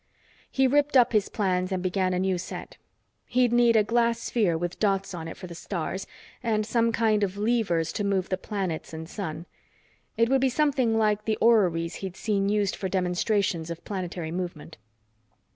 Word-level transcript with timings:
He 0.49 0.65
ripped 0.65 0.97
up 0.97 1.13
his 1.13 1.29
plans 1.29 1.71
and 1.71 1.83
began 1.83 2.11
a 2.11 2.17
new 2.17 2.39
set. 2.39 2.77
He'd 3.27 3.53
need 3.53 3.75
a 3.75 3.83
glass 3.83 4.17
sphere 4.19 4.57
with 4.57 4.79
dots 4.79 5.13
on 5.13 5.27
it 5.27 5.37
for 5.37 5.45
the 5.45 5.53
stars, 5.53 6.07
and 6.41 6.65
some 6.65 6.91
kind 6.91 7.23
of 7.23 7.37
levers 7.37 7.93
to 7.93 8.03
move 8.03 8.29
the 8.29 8.35
planets 8.39 8.93
and 8.95 9.07
sun. 9.07 9.45
It 10.17 10.27
would 10.27 10.41
be 10.41 10.49
something 10.49 10.97
like 10.97 11.25
the 11.25 11.37
orreries 11.39 11.97
he'd 11.97 12.17
seen 12.17 12.49
used 12.49 12.75
for 12.75 12.89
demonstrations 12.89 13.69
of 13.69 13.85
planetary 13.85 14.31
movement. 14.31 14.79